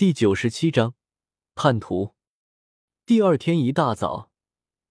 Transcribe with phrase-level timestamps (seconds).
[0.00, 0.94] 第九十七章
[1.54, 2.14] 叛徒。
[3.04, 4.32] 第二天一大早，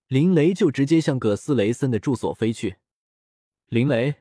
[0.05, 2.77] 林雷就直接向葛斯雷森的住所飞去。
[3.69, 4.17] 林雷，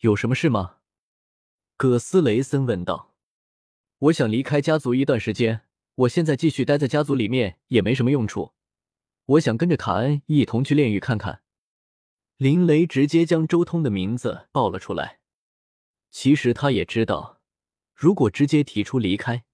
[0.00, 0.78] 有什么事吗？
[1.76, 3.14] 葛斯雷森问道。
[3.98, 5.60] 我想离开家族一段时间，
[5.94, 8.54] 我现在继续待在家族里面也没什么用处。
[9.26, 11.42] 我想跟着卡恩一同去炼狱看看。
[12.38, 15.20] 林雷直接将周通的名字报了出来。
[16.10, 17.40] 其实他也知道，
[17.94, 19.44] 如果直接提出离开。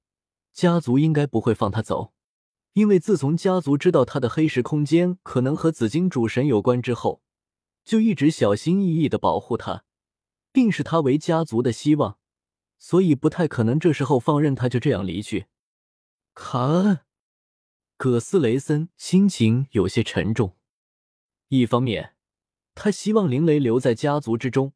[0.52, 2.12] 家族应该不会放他走，
[2.74, 7.22] 因为自从家族知道他的黑石空间可能和紫金主神有关之后，
[7.84, 9.84] 就一直小心翼翼的保护他，
[10.52, 12.18] 并视他为家族的希望，
[12.78, 15.46] 所以不太可能这时候放任他就这样离去。
[16.34, 17.00] 卡恩，
[17.96, 20.56] 葛斯雷森心情有些沉重，
[21.48, 22.14] 一方面，
[22.74, 24.72] 他希望林雷留在家族之中。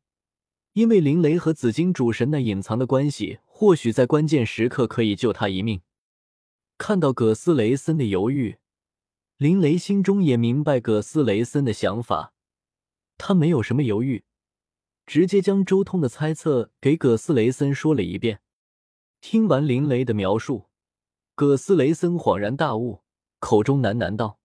[0.73, 5.81] 因为林雷和紫金主神那隐藏的关系，或许在关键时刻可以救他一命。
[6.77, 8.59] 看到葛斯雷森的犹豫，
[9.39, 12.35] 林雷心中也明白葛斯雷森的想法，
[13.17, 14.25] 他没有什么犹豫，
[15.07, 18.43] 直接将周通的猜测给葛斯雷森说了一遍。
[19.23, 20.67] 听完林雷的描述，
[21.35, 23.05] 葛斯雷森恍然大悟，
[23.39, 24.39] 口中喃喃道：“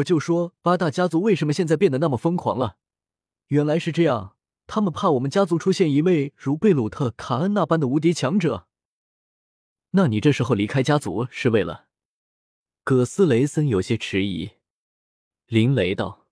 [0.00, 2.78] 我就说八大家族为什么现在变得那么疯狂了，
[3.48, 4.36] 原来是这样。”
[4.68, 8.68] 他们怕我们家族出现一位如贝鲁特·卡恩那般的无敌强者。
[9.92, 11.86] 那你这时候离开家族是为了？
[12.84, 14.50] 葛斯雷森有些迟疑。
[15.46, 16.26] 林雷道：“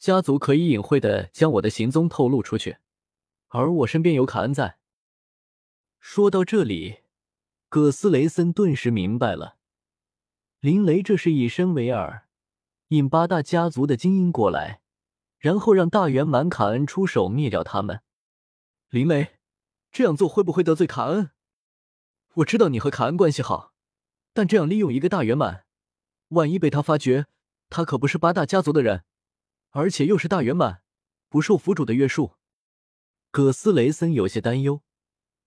[0.00, 2.78] 家族可以隐晦的将我的行踪透露出去，
[3.48, 4.78] 而我身边有卡恩在。”
[6.00, 7.02] 说到这里，
[7.68, 9.58] 葛斯雷森顿时明白了，
[10.58, 12.22] 林雷这是以身为饵，
[12.88, 14.80] 引八大家族的精英过来。
[15.38, 18.02] 然后让大圆满卡恩出手灭掉他们。
[18.88, 19.38] 林雷，
[19.90, 21.30] 这样做会不会得罪卡恩？
[22.34, 23.72] 我知道你和卡恩关系好，
[24.32, 25.64] 但这样利用一个大圆满，
[26.28, 27.26] 万一被他发觉，
[27.68, 29.04] 他可不是八大家族的人，
[29.70, 30.82] 而且又是大圆满，
[31.28, 32.34] 不受府主的约束。
[33.30, 34.82] 葛斯雷森有些担忧，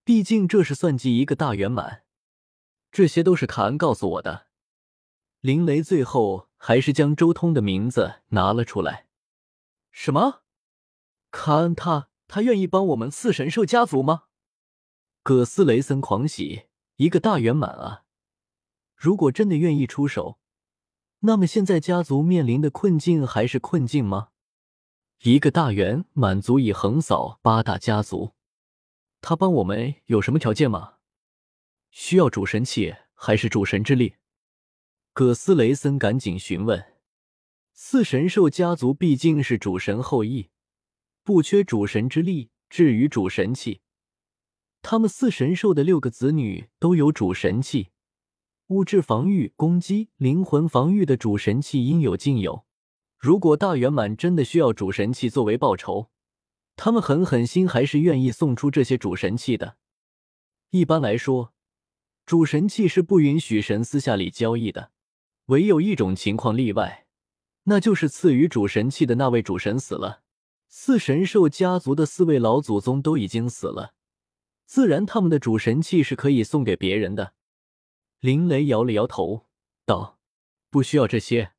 [0.04, 2.04] 毕竟这是算计一个大圆满。
[2.92, 4.48] 这些都是卡恩告诉我的。
[5.42, 9.09] 林雷最后还是将周通的名字拿了出来。
[10.02, 10.44] 什么？
[11.30, 14.28] 卡恩他他愿意帮我们四神兽家族吗？
[15.24, 18.06] 葛斯雷森狂喜，一个大圆满啊！
[18.96, 20.40] 如果真的愿意出手，
[21.20, 24.30] 那么现在家族面临的困境还是困境吗？
[25.24, 28.32] 一个大圆满足以横扫八大家族，
[29.20, 30.94] 他帮我们有什么条件吗？
[31.92, 34.16] 需要主神器还是主神之力？
[35.12, 36.86] 葛斯雷森赶紧询问。
[37.82, 40.50] 四神兽家族毕竟是主神后裔，
[41.24, 42.50] 不缺主神之力。
[42.70, 43.80] 至于主神器，
[44.82, 47.88] 他们四神兽的六个子女都有主神器，
[48.68, 52.66] 物质防御、攻击、灵魂防御的主神器应有尽有。
[53.18, 56.10] 如果大圆满真的需要主神器作为报酬，
[56.76, 59.78] 他们狠狠心还是愿意送出这些主神器的。
[60.72, 61.54] 一般来说，
[62.26, 64.92] 主神器是不允许神私下里交易的，
[65.46, 67.06] 唯有一种情况例外。
[67.70, 70.24] 那就是赐予主神器的那位主神死了，
[70.68, 73.94] 四神兽家族的四位老祖宗都已经死了，
[74.66, 77.36] 自然他们的主神器是可以送给别人的。
[78.22, 79.46] 林雷摇了摇头，
[79.86, 80.18] 道
[80.72, 81.52] ：“不需要这些，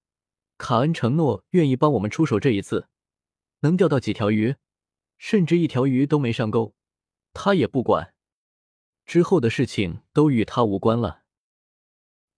[0.58, 2.88] 卡恩承诺愿意帮我们出手，这一次
[3.60, 4.56] 能钓到几条鱼，
[5.16, 6.74] 甚至一条鱼都没上钩，
[7.32, 8.14] 他也不管。
[9.06, 11.22] 之后的事情都与他无关了。”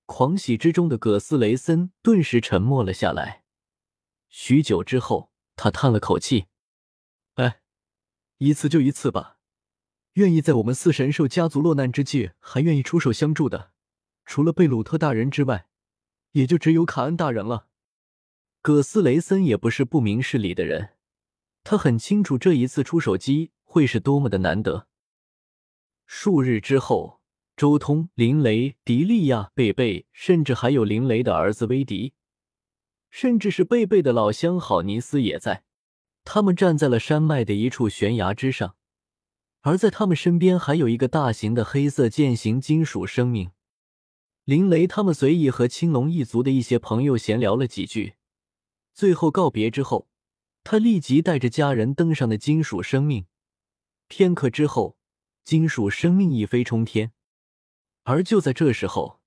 [0.05, 3.42] 狂喜之中的葛斯雷森顿时沉默了下来。
[4.35, 6.47] 许久之后，他叹了口气
[7.37, 7.61] ：“哎，
[8.39, 9.37] 一次就一次吧。
[10.15, 13.73] 愿意在我们四神兽家族落难之际还愿意出手相助的，
[14.25, 15.69] 除了贝鲁特大人之外，
[16.31, 17.69] 也就只有卡恩大人了。”
[18.63, 20.95] 葛斯雷森也不是不明事理的人，
[21.63, 24.89] 他很清楚这一次出手机会是多么的难得。
[26.07, 27.21] 数日之后，
[27.55, 32.15] 周通、林雷、迪利亚、贝贝，甚至还有林雷的儿子威迪。
[33.13, 35.65] 甚至是贝贝的老乡好尼斯也在，
[36.25, 38.75] 他们站在了山脉的一处悬崖之上，
[39.61, 43.51] 而在他们身边还有一个大型的黑色剑形金属生命。
[44.45, 48.15] 林雷他们随意和青龙一族的一些朋友闲聊了几句，
[48.95, 50.09] 最后告别之后，
[50.65, 53.27] 他立即带着家人登上了金属生命。
[54.09, 54.97] 片刻之后，
[55.45, 57.13] 金属生命一飞冲天，
[58.05, 59.21] 而就在这时候，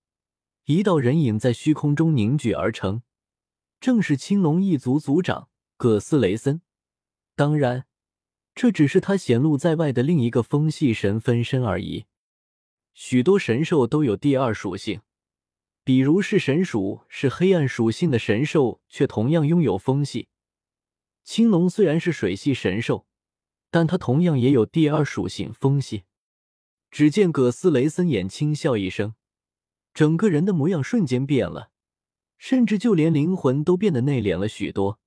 [0.66, 3.04] 一道人影在虚空中凝聚而成。
[3.86, 5.48] 正是青龙一族族长
[5.78, 6.64] 葛斯雷森，
[7.36, 7.86] 当然，
[8.56, 12.06] 这只是他显露在外的另一个风系神分身而已。
[12.96, 15.02] 许多神兽都有第二属性，
[15.84, 20.30] 比如是神鼠是黑暗属性的神兽，却同样拥有风系。
[21.24, 23.06] 青龙虽然是水系神兽，
[23.70, 26.06] 但它同样也有第二属性风系。
[26.90, 29.14] 只见葛斯雷森眼轻笑一声，
[29.94, 31.70] 整个人的模样瞬间变了，
[32.38, 35.00] 甚至就连灵魂都变得内敛了许多。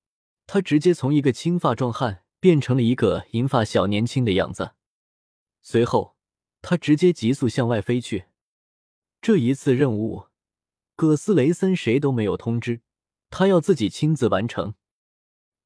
[0.47, 4.71] 他直接从一个青发壮汉变成了一个银发小年轻的样子。
[5.61, 6.15] 随后，
[6.61, 8.25] 他直接急速向外飞去。
[9.21, 10.25] 这一次任务，
[10.95, 12.81] 葛斯雷森谁都没有通知，
[13.29, 14.73] 他要自己亲自完成。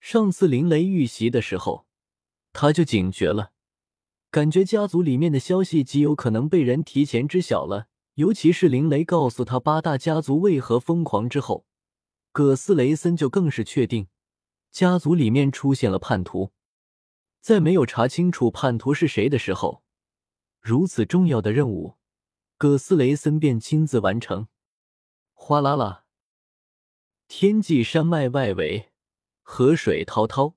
[0.02, 1.86] 上次林雷遇袭的时候，
[2.52, 3.52] 他就警觉了，
[4.30, 7.88] 感觉家族里面的消息极有可能被人提前知晓了。
[8.16, 11.66] 尤其是林雷告诉他八大家族为何疯狂之后，
[12.32, 14.08] 葛斯雷森就更是确定，
[14.72, 16.52] 家族里面出现了叛徒。
[17.42, 19.84] 在没有查清楚叛徒是谁的时候，
[20.62, 21.98] 如此重要的任务，
[22.58, 24.48] 葛斯雷森便亲自完成。
[25.34, 26.06] 哗啦啦，
[27.28, 28.92] 天际山脉外围，
[29.42, 30.56] 河水滔滔，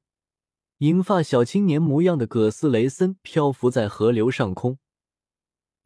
[0.79, 4.79] 银发小青年模样的葛斯雷森漂浮在河流上空，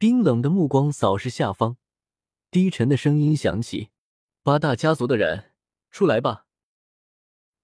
[0.01, 1.77] 冰冷的目光扫视下方，
[2.49, 3.89] 低沉的声音响起
[4.41, 5.51] ：“八大家族的人，
[5.91, 6.47] 出来吧！”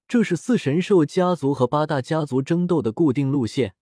[0.08, 3.74] 这是四神兽家族和八大家族争斗的固定路线。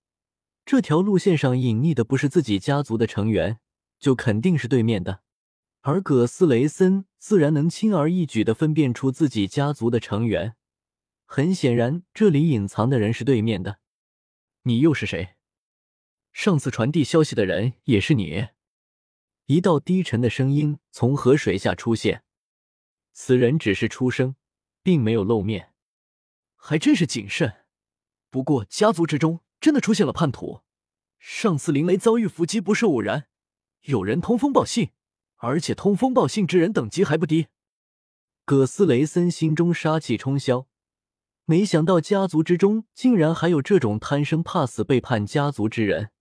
[0.66, 3.60] 这条路线上隐匿的不是自己家族的成员，
[4.00, 5.20] 就肯定是对面的。
[5.82, 10.56] 而葛斯雷森自然能轻而易举的分辨出自己家族的成员。
[11.26, 13.80] 很显然，这里隐藏的人是对面的。
[14.64, 15.35] 你又是谁？
[16.36, 18.50] 上次传递消息的人也是你？
[19.46, 22.26] 一道低沉的声音从河水下出现。
[23.14, 24.36] 此人只是出声，
[24.84, 25.72] 并没有露面。
[26.58, 27.64] 还真是谨慎。
[28.30, 30.60] 不过家族之中真的出现了叛徒。
[31.18, 33.30] 上次林雷遭遇伏击不是偶然，
[33.84, 34.92] 有人通风报信，
[35.38, 37.48] 而且通风报信之人等级还不低。
[38.44, 40.68] 葛斯雷森心中杀气冲霄，
[41.46, 46.12] 没想到家族之中竟然还有这种贪生怕死背叛家族之人。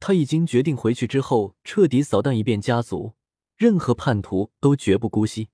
[0.00, 3.14] 他已经决定回去之后彻底扫荡一遍家族，
[3.56, 5.50] 任何叛徒都绝不姑息。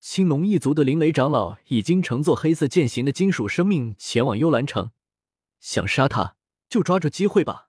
[0.00, 4.92] 青龙一族的灵雷长老已经乘坐黑色剑形的金属生命前往幽兰城，
[5.58, 6.36] 想杀他
[6.68, 7.68] 就抓住机会吧。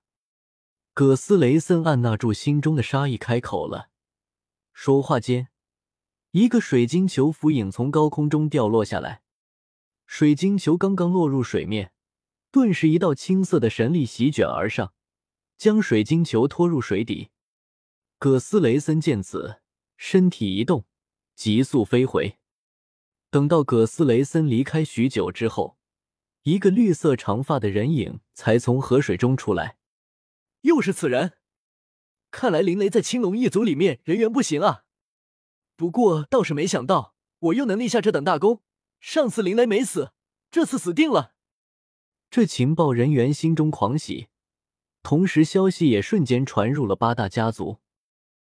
[0.94, 3.90] 葛斯雷森按捺住心中的杀意，开口了。
[4.74, 5.48] 说话间，
[6.32, 9.24] 一个水晶球浮影从高空中掉落下来。
[10.06, 11.94] 水晶球刚刚落入水面，
[12.52, 14.94] 顿时一道青色的神力席卷而上，
[15.60, 17.30] 将水晶球拖入水底。
[18.18, 19.62] 葛斯雷森见此，
[19.98, 20.86] 身体一动。
[21.36, 22.38] 急速飞回，
[23.30, 25.78] 等到葛斯雷森离开许久之后，
[26.44, 29.78] 一个绿色长发的人影才从河水中出来。
[30.62, 31.38] 又是此人，
[32.30, 34.84] 看来林雷在青龙一族里面人缘不行啊。
[35.78, 38.62] 不过倒是没想到，我又能立下这等大功。
[39.00, 40.12] 上次林雷没死，
[40.52, 41.36] 这次死定了。
[42.30, 44.28] 这情报人员心中狂喜，
[45.10, 47.78] 同时消息也瞬间传入了八大家族。